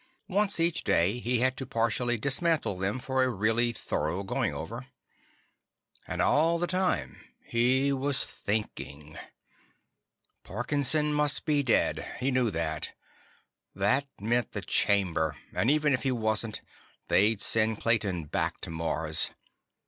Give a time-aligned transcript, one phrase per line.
[0.27, 4.87] Once every day, he had to partially dismantle them for a really thorough going over.
[6.07, 9.15] And all the time, he was thinking.
[10.43, 12.93] Parkinson must be dead; he knew that.
[13.75, 15.37] That meant the Chamber.
[15.53, 16.61] And even if he wasn't,
[17.07, 19.29] they'd send Clayton back to Mars.